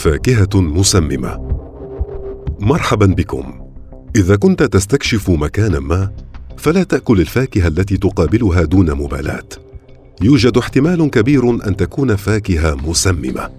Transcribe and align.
فاكهة 0.00 0.60
مسممة. 0.60 1.58
مرحبا 2.60 3.06
بكم. 3.06 3.60
إذا 4.16 4.36
كنت 4.36 4.62
تستكشف 4.62 5.30
مكانا 5.30 5.80
ما 5.80 6.10
فلا 6.56 6.82
تأكل 6.82 7.20
الفاكهة 7.20 7.68
التي 7.68 7.96
تقابلها 7.96 8.64
دون 8.64 8.90
مبالاة. 8.94 9.48
يوجد 10.22 10.58
احتمال 10.58 11.10
كبير 11.10 11.50
أن 11.50 11.76
تكون 11.76 12.16
فاكهة 12.16 12.74
مسممة. 12.74 13.50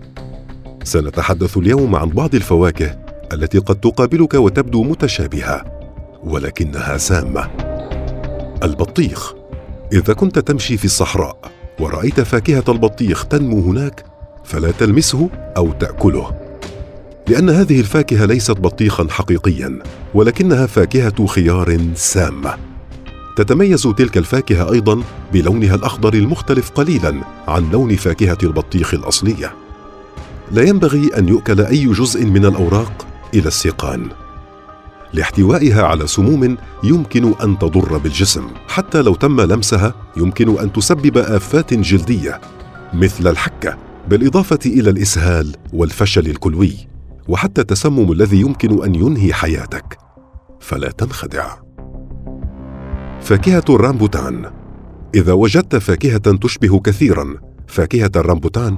سنتحدث 0.84 1.58
اليوم 1.58 1.96
عن 1.96 2.10
بعض 2.10 2.36
الفواكه 2.36 3.00
التي 3.34 3.58
قد 3.58 3.76
تقابلك 3.76 4.34
وتبدو 4.34 4.84
متشابهة 4.84 5.66
ولكنها 6.24 6.98
سامة. 6.98 7.50
البطيخ. 8.64 9.34
إذا 9.94 10.14
كنت 10.14 10.40
تمشي 10.40 10.78
في 10.78 10.86
الصحراء 10.86 11.52
ورأيت 11.80 12.22
فاكهة 12.22 12.64
البطيخ 12.70 13.26
تنمو 13.26 13.62
هناك 13.62 14.11
فلا 14.44 14.72
تلمسه 14.72 15.30
أو 15.58 15.72
تأكله. 15.72 16.32
لأن 17.28 17.50
هذه 17.50 17.80
الفاكهة 17.80 18.26
ليست 18.26 18.52
بطيخا 18.52 19.08
حقيقيا 19.10 19.80
ولكنها 20.14 20.66
فاكهة 20.66 21.26
خيار 21.26 21.80
سامه 21.96 22.58
تتميز 23.36 23.84
تلك 23.84 24.18
الفاكهة 24.18 24.72
أيضا 24.72 25.04
بلونها 25.34 25.76
الأخضر 25.76 26.14
المختلف 26.14 26.70
قليلا 26.70 27.22
عن 27.48 27.72
لون 27.72 27.96
فاكهة 27.96 28.38
البطيخ 28.44 28.94
الأصلية. 28.94 29.54
لا 30.52 30.64
ينبغي 30.64 31.18
أن 31.18 31.30
يؤكل 31.30 31.62
أي 31.62 31.86
جزء 31.86 32.26
من 32.26 32.46
الأوراق 32.46 33.08
إلى 33.34 33.48
السيقان 33.48 34.08
لاحتوائها 35.14 35.84
على 35.84 36.08
سموم 36.08 36.58
يمكن 36.84 37.34
أن 37.44 37.60
تضر 37.60 37.98
بالجسم. 37.98 38.48
حتى 38.68 39.02
لو 39.02 39.16
تم 39.16 39.42
لمسها 39.42 39.94
يمكن 40.18 40.60
أن 40.60 40.74
تسبب 40.74 41.18
آفات 41.18 41.74
جلدية 41.74 42.42
مثل 42.94 43.28
الحكة. 43.28 43.91
بالإضافة 44.10 44.60
إلى 44.66 44.90
الإسهال 44.90 45.56
والفشل 45.74 46.30
الكلوي 46.30 46.74
وحتى 47.28 47.62
التسمم 47.62 48.12
الذي 48.12 48.42
يمكن 48.42 48.84
أن 48.84 48.96
ينهي 48.96 49.34
حياتك. 49.34 49.98
فلا 50.60 50.92
تنخدع. 50.92 51.56
فاكهة 53.22 53.64
الرامبوتان. 53.70 54.52
إذا 55.16 55.34
وجدت 55.34 55.76
فاكهة 55.76 56.18
تشبه 56.18 56.80
كثيرا 56.80 57.36
فاكهة 57.68 58.12
الرامبوتان. 58.16 58.78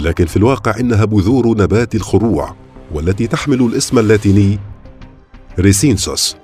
لكن 0.00 0.26
في 0.26 0.36
الواقع 0.36 0.80
إنها 0.80 1.04
بذور 1.04 1.48
نبات 1.48 1.94
الخروع 1.94 2.54
والتي 2.94 3.26
تحمل 3.26 3.62
الاسم 3.62 3.98
اللاتيني 3.98 4.58
ريسينسوس. 5.58 6.36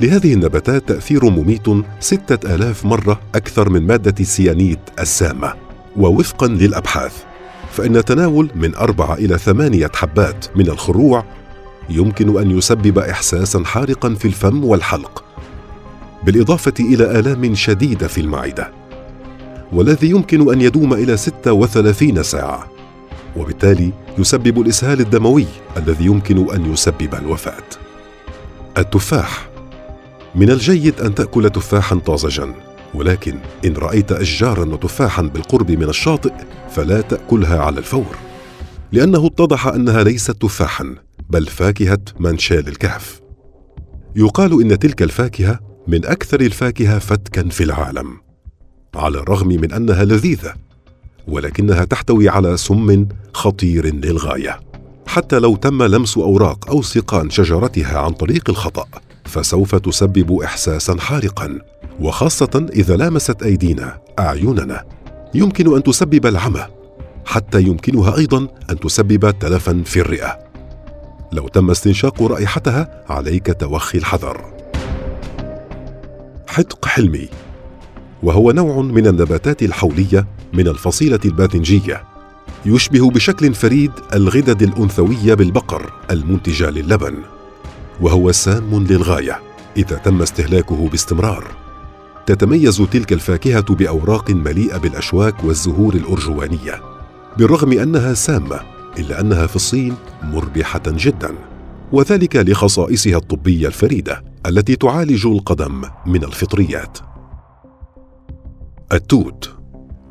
لهذه 0.00 0.34
النباتات 0.34 0.88
تأثير 0.88 1.24
مميت 1.24 1.66
ستة 2.00 2.54
آلاف 2.54 2.84
مرة 2.84 3.20
أكثر 3.34 3.68
من 3.68 3.86
مادة 3.86 4.14
السيانيت 4.20 4.78
السامة 4.98 5.54
ووفقا 5.96 6.46
للأبحاث. 6.46 7.29
فإن 7.80 8.04
تناول 8.04 8.50
من 8.54 8.74
أربعة 8.74 9.14
إلى 9.14 9.38
ثمانية 9.38 9.90
حبات 9.94 10.46
من 10.56 10.68
الخروع 10.68 11.24
يمكن 11.90 12.40
أن 12.40 12.58
يسبب 12.58 12.98
إحساسا 12.98 13.64
حارقا 13.64 14.14
في 14.14 14.24
الفم 14.24 14.64
والحلق 14.64 15.24
بالإضافة 16.22 16.72
إلى 16.80 17.18
آلام 17.18 17.54
شديدة 17.54 18.08
في 18.08 18.20
المعدة 18.20 18.70
والذي 19.72 20.10
يمكن 20.10 20.52
أن 20.52 20.60
يدوم 20.60 20.94
إلى 20.94 21.16
36 21.16 22.22
ساعة 22.22 22.66
وبالتالي 23.36 23.92
يسبب 24.18 24.60
الإسهال 24.60 25.00
الدموي 25.00 25.46
الذي 25.76 26.04
يمكن 26.04 26.54
أن 26.54 26.72
يسبب 26.72 27.14
الوفاة. 27.14 27.64
التفاح 28.78 29.48
من 30.34 30.50
الجيد 30.50 31.00
أن 31.00 31.14
تأكل 31.14 31.50
تفاحا 31.50 31.96
طازجا 31.96 32.54
ولكن 32.94 33.38
إن 33.64 33.76
رأيت 33.76 34.12
أشجارا 34.12 34.64
وتفاحا 34.64 35.22
بالقرب 35.22 35.70
من 35.70 35.88
الشاطئ 35.88 36.32
فلا 36.70 37.00
تأكلها 37.00 37.58
على 37.58 37.78
الفور. 37.78 38.16
لأنه 38.92 39.26
اتضح 39.26 39.66
أنها 39.66 40.02
ليست 40.04 40.30
تفاحا 40.30 40.94
بل 41.30 41.46
فاكهة 41.46 41.98
منشال 42.20 42.68
الكهف. 42.68 43.20
يقال 44.16 44.62
إن 44.62 44.78
تلك 44.78 45.02
الفاكهة 45.02 45.60
من 45.86 46.06
أكثر 46.06 46.40
الفاكهة 46.40 46.98
فتكا 46.98 47.48
في 47.48 47.64
العالم 47.64 48.16
على 48.94 49.18
الرغم 49.18 49.48
من 49.48 49.72
أنها 49.72 50.04
لذيذة 50.04 50.54
ولكنها 51.28 51.84
تحتوي 51.84 52.28
على 52.28 52.56
سم 52.56 53.08
خطير 53.34 53.94
للغاية. 53.94 54.60
حتى 55.06 55.38
لو 55.38 55.56
تم 55.56 55.82
لمس 55.82 56.18
أوراق 56.18 56.70
أو 56.70 56.82
سقان 56.82 57.30
شجرتها 57.30 57.98
عن 57.98 58.10
طريق 58.10 58.50
الخطأ 58.50 58.86
فسوف 59.24 59.74
تسبب 59.74 60.40
احساسا 60.40 61.00
حارقا 61.00 61.58
وخاصة 62.00 62.66
إذا 62.72 62.96
لامست 62.96 63.42
أيدينا 63.42 64.00
أعيننا. 64.18 64.84
يمكن 65.34 65.76
أن 65.76 65.82
تسبب 65.82 66.26
العمى 66.26 66.66
حتى 67.26 67.62
يمكنها 67.62 68.16
أيضا 68.16 68.48
أن 68.70 68.80
تسبب 68.80 69.38
تلفا 69.38 69.82
في 69.86 70.00
الرئة. 70.00 70.38
لو 71.32 71.48
تم 71.48 71.70
استنشاق 71.70 72.22
رائحتها 72.22 73.04
عليك 73.08 73.56
توخي 73.60 73.98
الحذر. 73.98 74.44
حدق 76.48 76.86
حلمي. 76.86 77.28
وهو 78.22 78.50
نوع 78.50 78.82
من 78.82 79.06
النباتات 79.06 79.62
الحولية 79.62 80.26
من 80.52 80.68
الفصيلة 80.68 81.20
الباذنجية 81.24 82.04
يشبه 82.66 83.10
بشكل 83.10 83.54
فريد 83.54 83.92
الغدد 84.14 84.62
الأنثوية 84.62 85.34
بالبقر 85.34 85.92
المنتجة 86.10 86.70
للبن 86.70 87.14
وهو 88.00 88.32
سام 88.32 88.86
للغاية 88.86 89.40
إذا 89.76 89.96
تم 89.96 90.22
استهلاكه 90.22 90.88
باستمرار. 90.88 91.44
تتميز 92.26 92.76
تلك 92.76 93.12
الفاكهة 93.12 93.74
بأوراق 93.74 94.30
مليئة 94.30 94.76
بالأشواك 94.76 95.44
والزهور 95.44 95.94
الأرجوانية 95.94 96.82
بالرغم 97.38 97.72
أنها 97.72 98.14
سامة 98.14 98.60
إلا 98.98 99.20
أنها 99.20 99.46
في 99.46 99.56
الصين 99.56 99.94
مربحة 100.22 100.82
جدا 100.86 101.34
وذلك 101.92 102.36
لخصائصها 102.36 103.16
الطبية 103.16 103.66
الفريدة 103.66 104.24
التي 104.46 104.76
تعالج 104.76 105.26
القدم 105.26 105.82
من 106.06 106.24
الفطريات. 106.24 106.98
التوت. 108.92 109.56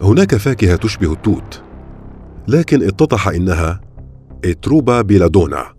هناك 0.02 0.36
فاكهة 0.36 0.76
تشبه 0.76 1.14
التوت 1.14 1.62
لكن 2.48 2.88
اتضح 2.88 3.28
إنها 3.28 3.82
اتروبا 4.46 5.02
بيلادونا 5.02 5.74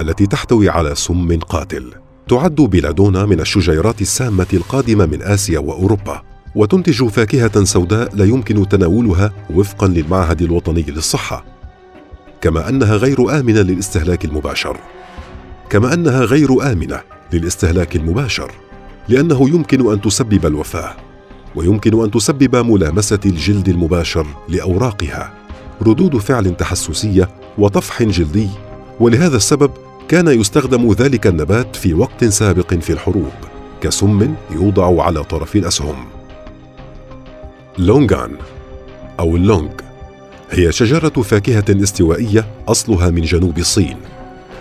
التي 0.00 0.26
تحتوي 0.26 0.68
على 0.68 0.94
سم 0.94 1.38
قاتل. 1.38 2.05
تعد 2.28 2.54
بيلادونا 2.54 3.26
من 3.26 3.40
الشجيرات 3.40 4.00
السامة 4.00 4.46
القادمة 4.52 5.06
من 5.06 5.22
آسيا 5.22 5.58
وأوروبا 5.58 6.22
وتنتج 6.54 7.08
فاكهة 7.08 7.64
سوداء 7.64 8.16
لا 8.16 8.24
يمكن 8.24 8.68
تناولها 8.68 9.32
وفقا 9.50 9.86
للمعهد 9.86 10.42
الوطني 10.42 10.82
للصحة. 10.82 11.44
كما 12.40 12.68
أنها 12.68 12.96
غير 12.96 13.40
آمنة 13.40 13.60
للاستهلاك 13.60 14.24
المباشر. 14.24 14.76
كما 15.70 15.94
أنها 15.94 16.20
غير 16.24 16.72
آمنة 16.72 17.00
للاستهلاك 17.32 17.96
المباشر 17.96 18.52
لأنه 19.08 19.48
يمكن 19.48 19.92
أن 19.92 20.00
تسبب 20.00 20.46
الوفاة 20.46 20.96
ويمكن 21.56 22.04
أن 22.04 22.10
تسبب 22.10 22.56
ملامسة 22.56 23.20
الجلد 23.26 23.68
المباشر 23.68 24.26
لأوراقها 24.48 25.32
ردود 25.82 26.16
فعل 26.16 26.56
تحسسية 26.56 27.28
وطفح 27.58 28.02
جلدي 28.02 28.48
ولهذا 29.00 29.36
السبب 29.36 29.70
كان 30.08 30.28
يستخدم 30.28 30.92
ذلك 30.92 31.26
النبات 31.26 31.76
في 31.76 31.94
وقت 31.94 32.24
سابق 32.24 32.74
في 32.74 32.92
الحروب 32.92 33.32
كسم 33.80 34.34
يوضع 34.50 35.02
على 35.02 35.24
طرف 35.24 35.56
الأسهم. 35.56 36.04
لونغان 37.78 38.30
أو 39.20 39.36
اللونغ 39.36 39.70
هي 40.50 40.72
شجرة 40.72 41.08
فاكهة 41.08 41.64
استوائية 41.82 42.46
أصلها 42.68 43.10
من 43.10 43.22
جنوب 43.22 43.58
الصين 43.58 43.96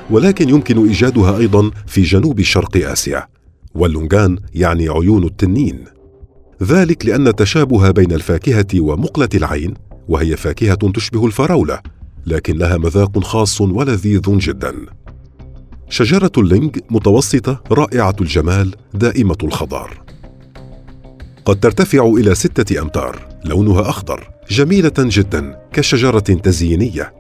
ولكن 0.10 0.50
يمكن 0.50 0.88
إيجادها 0.88 1.38
أيضا 1.38 1.72
في 1.88 2.02
جنوب 2.02 2.42
شرق 2.42 2.90
آسيا 2.92 3.28
واللونغان 3.76 4.38
يعني 4.54 4.90
عيون 4.90 5.24
التنين. 5.24 5.84
ذلك 6.64 7.06
لأن 7.06 7.28
التشابه 7.28 7.92
بين 7.92 8.12
الفاكهة 8.12 8.80
ومقلة 8.80 9.30
العين 9.36 9.74
وهي 10.10 10.38
فاكهة 10.38 10.92
تشبه 10.92 11.26
الفراولة 11.26 11.80
لكن 12.26 12.58
لها 12.58 12.78
مذاق 12.78 13.20
خاص 13.20 13.62
ولذيذ 13.62 14.38
جدا. 14.38 14.76
شجرة 15.90 16.32
اللينج 16.38 16.80
متوسطة 16.90 17.64
رائعة 17.72 18.16
الجمال 18.22 18.76
دائمة 18.94 19.38
الخضار. 19.44 20.02
قد 21.46 21.60
ترتفع 21.60 22.06
إلى 22.06 22.36
ستة 22.36 22.82
أمتار 22.82 23.28
لونها 23.46 23.90
أخضر 23.90 24.30
جميلة 24.50 24.94
جدا 24.98 25.60
كشجرة 25.74 26.20
تزيينية. 26.20 27.14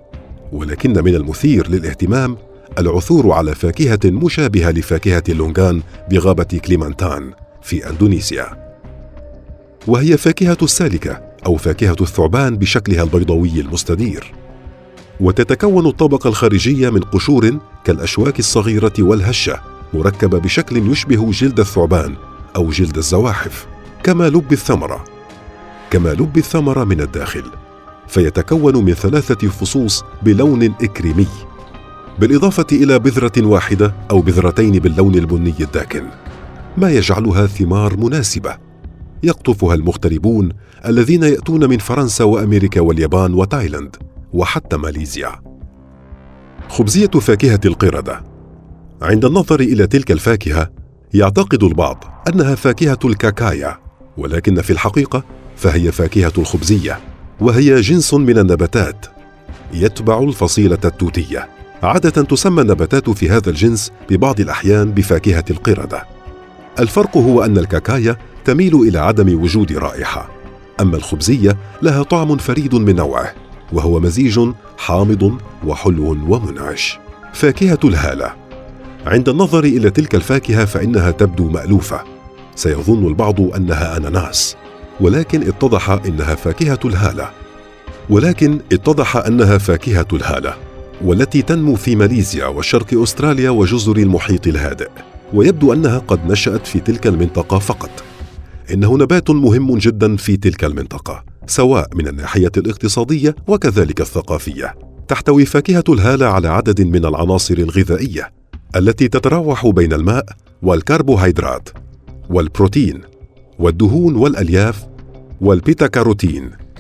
ولكن 0.52 1.04
من 1.04 1.16
المثير 1.16 1.70
للاهتمام 1.70 2.38
العثور 2.80 3.32
على 3.32 3.56
فاكهة 3.56 4.00
مشابهة 4.06 4.72
لفاكهة 4.72 5.24
اللونغان 5.30 5.82
بغابة 6.12 6.44
كليمانتان 6.44 7.34
في 7.62 7.90
أندونيسيا. 7.90 8.76
وهي 9.88 10.18
فاكهة 10.18 10.58
السالكة 10.62 11.22
أو 11.46 11.56
فاكهة 11.58 11.96
الثعبان 12.02 12.58
بشكلها 12.58 13.04
البيضاوي 13.04 13.60
المستدير. 13.60 14.45
وتتكون 15.20 15.86
الطبقة 15.86 16.28
الخارجية 16.28 16.90
من 16.90 17.00
قشور 17.00 17.58
كالأشواك 17.84 18.40
الصغيرة 18.40 18.94
والهشة 19.00 19.60
مركبة 19.94 20.40
بشكل 20.40 20.92
يشبه 20.92 21.32
جلد 21.32 21.60
الثعبان 21.60 22.16
أو 22.56 22.70
جلد 22.70 22.98
الزواحف 22.98 23.68
كما 24.04 24.30
لب 24.30 24.52
الثمرة. 24.52 25.04
كما 25.92 26.10
لب 26.10 26.38
الثمرة 26.38 26.84
من 26.84 27.02
الداخل 27.02 27.44
فيتكون 28.08 28.86
من 28.86 28.94
ثلاثة 28.94 29.48
فصوص 29.48 30.04
بلون 30.24 30.64
إكريمي. 30.64 31.28
بالإضافة 32.20 32.68
إلى 32.72 33.00
بذرة 33.00 33.46
واحدة 33.46 33.94
أو 34.12 34.22
بذرتين 34.22 34.72
باللون 34.72 35.16
البني 35.16 35.56
الداكن 35.60 36.04
ما 36.78 36.92
يجعلها 36.92 37.48
ثمار 37.48 37.98
مناسبة. 37.98 38.58
يقطفها 39.24 39.76
المغتربون 39.76 40.50
الذين 40.86 41.24
يأتون 41.24 41.70
من 41.70 41.78
فرنسا 41.78 42.24
وأمريكا 42.24 42.82
واليابان 42.82 43.34
وتايلاند. 43.34 43.96
وحتى 44.36 44.78
ماليزيا. 44.78 45.32
خبزية 46.70 47.08
فاكهة 47.08 47.60
القردة. 47.66 48.24
عند 49.02 49.26
النظر 49.26 49.60
إلى 49.60 49.88
تلك 49.88 50.12
الفاكهة 50.12 50.72
يعتقد 51.14 51.64
البعض 51.64 52.24
أنها 52.28 52.56
فاكهة 52.56 53.00
الكاكايا 53.06 53.78
ولكن 54.18 54.62
في 54.62 54.70
الحقيقة 54.70 55.24
فهي 55.56 55.92
فاكهة 55.92 56.34
الخبزية 56.38 57.00
وهي 57.40 57.82
جنس 57.82 58.14
من 58.14 58.38
النباتات 58.38 59.06
يتبع 59.74 60.20
الفصيلة 60.20 60.80
التوتية. 60.86 61.50
عادة 61.84 62.22
تسمى 62.24 62.62
النباتات 62.62 63.10
في 63.10 63.30
هذا 63.30 63.50
الجنس 63.50 63.92
ببعض 64.10 64.40
الأحيان 64.40 64.92
بفاكهة 64.92 65.46
القردة. 65.50 66.04
الفرق 66.80 67.18
هو 67.18 67.44
أن 67.44 67.58
الكاكايا 67.58 68.18
تميل 68.46 68.76
إلى 68.76 69.00
عدم 69.00 69.42
وجود 69.44 69.72
رائحة. 69.72 70.30
أما 70.82 70.98
الخبزية 70.98 71.58
لها 71.82 72.04
طعم 72.04 72.38
فريد 72.38 72.76
من 72.76 72.96
نوعه. 72.96 73.45
وهو 73.74 74.00
مزيج 74.00 74.40
حامض 74.78 75.38
وحلو 75.66 76.18
ومنعش. 76.28 77.00
فاكهة 77.34 77.80
الهالة. 77.84 78.34
عند 79.06 79.30
النظر 79.30 79.64
إلى 79.64 79.90
تلك 79.90 80.16
الفاكهة 80.16 80.66
فإنها 80.66 81.12
تبدو 81.12 81.50
مألوفة. 81.50 82.04
سيظن 82.56 83.08
البعض 83.08 83.42
أنها 83.42 83.98
أناناس. 83.98 84.56
ولكن 85.02 85.48
اتضح 85.48 85.90
إنها 85.90 86.36
فاكهة 86.36 86.80
الهالة. 86.86 87.30
ولكن 88.10 88.60
اتضح 88.72 89.18
أنها 89.18 89.58
فاكهة 89.58 90.08
الهالة. 90.14 90.54
والتي 91.02 91.42
تنمو 91.42 91.76
في 91.76 91.96
ماليزيا 91.96 92.46
وشرق 92.46 93.02
أستراليا 93.02 93.50
وجزر 93.50 93.98
المحيط 93.98 94.48
الهادئ. 94.48 94.90
ويبدو 95.34 95.74
أنها 95.74 95.98
قد 95.98 96.32
نشأت 96.32 96.68
في 96.68 96.80
تلك 96.80 97.08
المنطقة 97.08 97.60
فقط. 97.60 98.04
انه 98.74 98.98
نبات 98.98 99.30
مهم 99.30 99.78
جدا 99.78 100.16
في 100.16 100.38
تلك 100.38 100.64
المنطقة 100.64 101.24
سواء 101.48 101.90
من 101.96 102.08
الناحية 102.08 102.52
الاقتصادية 102.58 103.36
وكذلك 103.48 104.02
الثقافية. 104.02 104.76
تحتوي 105.08 105.46
فاكهة 105.46 105.84
الهالة 105.90 106.26
على 106.26 106.48
عدد 106.48 106.82
من 106.82 107.06
العناصر 107.06 107.58
الغذائية 107.58 108.32
التي 108.76 109.08
تتراوح 109.08 109.68
بين 109.68 109.94
الماء 109.94 110.26
والكربوهيدرات 110.62 111.70
والبروتين 112.30 113.02
والدهون 113.60 114.16
والألياف 114.16 114.88
والبيتا 115.42 115.88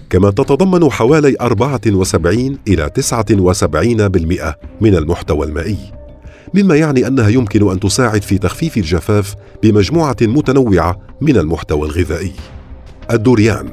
كما 0.09 0.29
تتضمن 0.29 0.91
حوالي 0.91 1.35
74 1.41 2.57
إلى 2.67 2.89
79% 2.99 4.55
من 4.81 4.95
المحتوى 4.95 5.45
المائي. 5.47 5.77
مما 6.53 6.75
يعني 6.75 7.07
أنها 7.07 7.30
يمكن 7.30 7.71
أن 7.71 7.80
تساعد 7.80 8.21
في 8.21 8.38
تخفيف 8.38 8.77
الجفاف 8.77 9.36
بمجموعة 9.63 10.18
متنوعة 10.21 11.00
من 11.21 11.38
المحتوى 11.38 11.88
الغذائي. 11.88 12.31
الدوريان. 13.12 13.71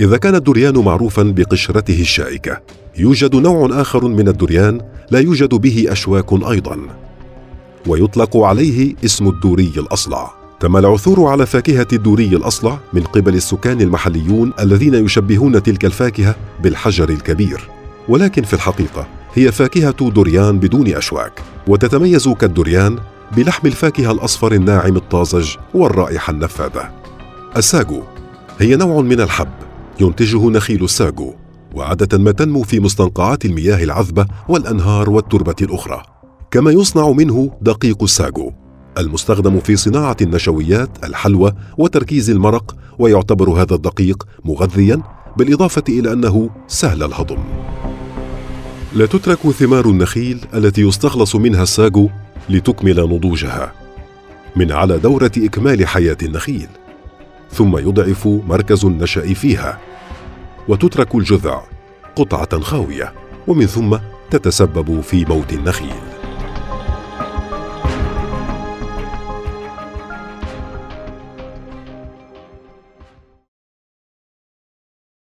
إذا 0.00 0.16
كان 0.16 0.34
الدوريان 0.34 0.78
معروفا 0.78 1.22
بقشرته 1.22 2.00
الشائكة 2.00 2.60
يوجد 2.98 3.36
نوع 3.36 3.80
آخر 3.80 4.08
من 4.08 4.28
الدوريان 4.28 4.80
لا 5.10 5.18
يوجد 5.18 5.54
به 5.54 5.86
أشواك 5.88 6.32
أيضا. 6.32 6.78
ويطلق 7.86 8.36
عليه 8.36 8.94
اسم 9.04 9.28
الدوري 9.28 9.72
الأصلع. 9.76 10.34
تم 10.60 10.76
العثور 10.76 11.26
على 11.26 11.46
فاكهة 11.46 11.86
الدوري 11.92 12.28
الأصلع 12.28 12.78
من 12.92 13.02
قبل 13.02 13.34
السكان 13.34 13.80
المحليون 13.80 14.52
الذين 14.60 14.94
يشبهون 14.94 15.62
تلك 15.62 15.84
الفاكهة 15.84 16.34
بالحجر 16.62 17.08
الكبير. 17.08 17.60
ولكن 18.08 18.42
في 18.42 18.54
الحقيقة 18.54 19.06
هي 19.36 19.52
فاكهة 19.52 20.10
دوريان 20.10 20.58
بدون 20.58 20.88
أشواك 20.88 21.42
وتتميز 21.68 22.28
كالدوريان 22.28 22.98
بلحم 23.36 23.66
الفاكهة 23.66 24.12
الأصفر 24.12 24.52
الناعم 24.52 24.96
الطازج 24.96 25.56
والرائحة 25.74 26.30
النفاذة. 26.30 26.90
الساجو 27.56 28.02
هي 28.58 28.76
نوع 28.76 29.00
من 29.00 29.20
الحب 29.20 29.48
ينتجه 30.00 30.50
نخيل 30.50 30.84
الساجو 30.84 31.34
وعادة 31.74 32.18
ما 32.18 32.30
تنمو 32.30 32.62
في 32.62 32.80
مستنقعات 32.80 33.44
المياه 33.44 33.84
العذبة 33.84 34.26
والأنهار 34.48 35.10
والتربة 35.10 35.56
الأخرى. 35.62 36.02
كما 36.50 36.70
يصنع 36.70 37.10
منه 37.10 37.50
دقيق 37.62 38.02
الساجو 38.02 38.52
المستخدم 38.98 39.60
في 39.60 39.76
صناعة 39.76 40.16
النشويات 40.22 40.90
الحلوى 41.04 41.52
وتركيز 41.78 42.30
المرق 42.30 42.76
ويعتبر 42.98 43.50
هذا 43.50 43.74
الدقيق 43.74 44.26
مغذيا 44.44 45.02
بالإضافة 45.36 45.84
إلى 45.88 46.12
أنه 46.12 46.50
سهل 46.68 47.02
الهضم. 47.02 47.38
لا 48.94 49.06
تترك 49.06 49.50
ثمار 49.50 49.84
النخيل 49.86 50.38
التي 50.54 50.82
يستخلص 50.82 51.36
منها 51.36 51.62
الساجو 51.62 52.08
لتكمل 52.48 53.00
نضوجها 53.00 53.72
من 54.56 54.72
على 54.72 54.98
دورة 54.98 55.30
إكمال 55.38 55.86
حياة 55.86 56.16
النخيل 56.22 56.68
ثم 57.50 57.76
يضعف 57.76 58.26
مركز 58.26 58.84
النشأ 58.84 59.34
فيها 59.34 59.80
وتترك 60.68 61.14
الجذع 61.14 61.62
قطعة 62.16 62.60
خاوية 62.60 63.12
ومن 63.46 63.66
ثم 63.66 63.96
تتسبب 64.30 65.00
في 65.00 65.24
موت 65.24 65.52
النخيل. 65.52 66.13